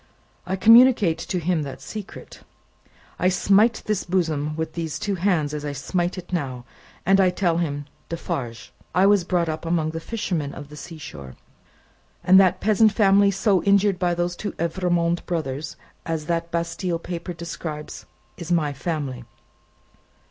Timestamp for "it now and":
6.17-7.21